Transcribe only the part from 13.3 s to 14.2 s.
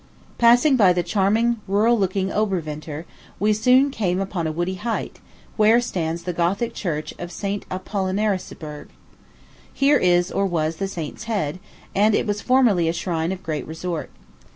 of great resort.